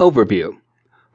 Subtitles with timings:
[0.00, 0.56] Overview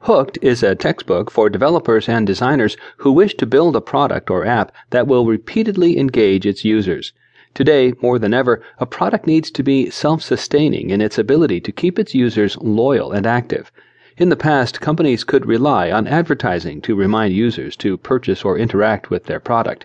[0.02, 4.46] Hooked is a textbook for developers and designers who wish to build a product or
[4.46, 7.12] app that will repeatedly engage its users.
[7.52, 11.72] Today, more than ever, a product needs to be self sustaining in its ability to
[11.72, 13.72] keep its users loyal and active.
[14.18, 19.10] In the past, companies could rely on advertising to remind users to purchase or interact
[19.10, 19.84] with their product.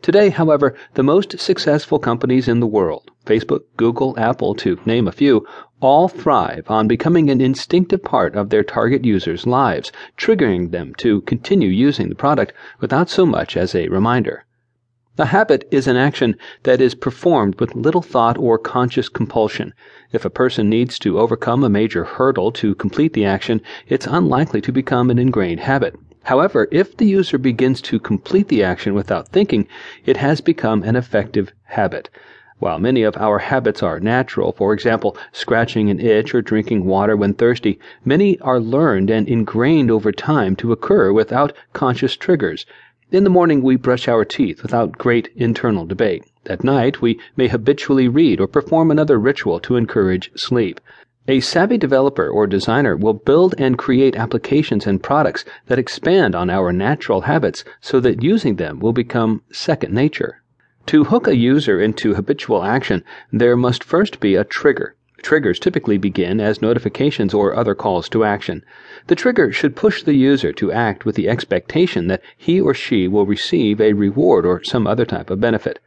[0.00, 5.12] Today, however, the most successful companies in the world, Facebook, Google, Apple, to name a
[5.12, 5.44] few,
[5.80, 11.20] all thrive on becoming an instinctive part of their target users' lives, triggering them to
[11.22, 14.44] continue using the product without so much as a reminder.
[15.20, 19.74] A habit is an action that is performed with little thought or conscious compulsion.
[20.12, 24.60] If a person needs to overcome a major hurdle to complete the action, it's unlikely
[24.60, 25.96] to become an ingrained habit.
[26.22, 29.66] However, if the user begins to complete the action without thinking,
[30.04, 32.10] it has become an effective habit.
[32.60, 37.16] While many of our habits are natural, for example, scratching an itch or drinking water
[37.16, 42.66] when thirsty, many are learned and ingrained over time to occur without conscious triggers.
[43.12, 46.24] In the morning, we brush our teeth without great internal debate.
[46.46, 50.80] At night, we may habitually read or perform another ritual to encourage sleep.
[51.28, 56.50] A savvy developer or designer will build and create applications and products that expand on
[56.50, 60.42] our natural habits so that using them will become second nature.
[60.88, 64.96] To hook a user into habitual action, there must first be a trigger.
[65.20, 68.64] Triggers typically begin as notifications or other calls to action.
[69.08, 73.06] The trigger should push the user to act with the expectation that he or she
[73.06, 75.78] will receive a reward or some other type of benefit.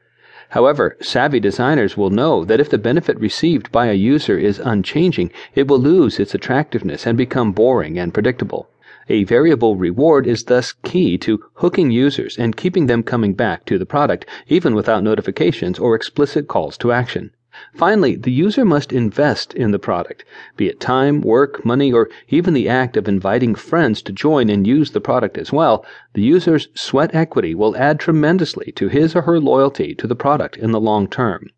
[0.50, 5.32] However, savvy designers will know that if the benefit received by a user is unchanging,
[5.56, 8.70] it will lose its attractiveness and become boring and predictable.
[9.10, 13.78] A variable reward is thus key to hooking users and keeping them coming back to
[13.78, 17.32] the product, even without notifications or explicit calls to action.
[17.74, 20.24] Finally, the user must invest in the product,
[20.56, 24.66] be it time, work, money, or even the act of inviting friends to join and
[24.66, 25.86] use the product as well.
[26.14, 30.56] The user's sweat equity will add tremendously to his or her loyalty to the product
[30.56, 31.50] in the long term.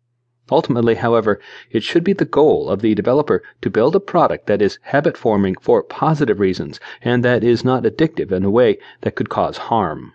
[0.52, 1.40] Ultimately, however,
[1.70, 5.16] it should be the goal of the developer to build a product that is habit
[5.16, 9.56] forming for positive reasons and that is not addictive in a way that could cause
[9.56, 10.12] harm.